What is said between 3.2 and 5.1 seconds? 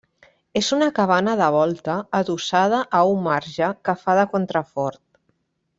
marge que fa de contrafort.